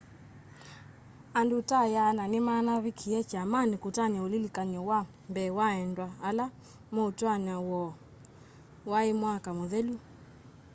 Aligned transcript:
andû 1.39 1.57
ta 1.69 1.79
100 1.93 2.27
nîmanavikie 2.33 3.19
kyamanî 3.31 3.75
kutania 3.83 4.21
ulilikany'o 4.27 4.81
wa 4.89 4.99
mbee 5.29 5.49
wa 5.57 5.67
endwa 5.83 6.07
ala 6.27 6.45
mûtwaano 6.95 7.55
woo 7.69 7.91
waî 8.91 9.11
mwaka 9.21 9.49
mûthelu 9.59 9.95